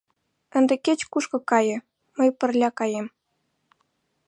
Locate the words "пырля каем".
2.39-3.07